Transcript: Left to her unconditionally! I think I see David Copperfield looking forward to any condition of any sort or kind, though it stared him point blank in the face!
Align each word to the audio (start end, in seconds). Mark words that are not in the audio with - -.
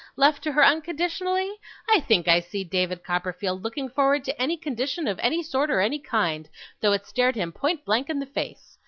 Left 0.15 0.41
to 0.45 0.51
her 0.53 0.65
unconditionally! 0.65 1.57
I 1.87 1.99
think 1.99 2.27
I 2.27 2.39
see 2.39 2.63
David 2.63 3.03
Copperfield 3.03 3.61
looking 3.61 3.87
forward 3.87 4.23
to 4.23 4.41
any 4.41 4.57
condition 4.57 5.07
of 5.07 5.19
any 5.19 5.43
sort 5.43 5.69
or 5.69 5.87
kind, 5.99 6.49
though 6.81 6.93
it 6.93 7.05
stared 7.05 7.35
him 7.35 7.51
point 7.51 7.85
blank 7.85 8.09
in 8.09 8.17
the 8.19 8.25
face! 8.25 8.79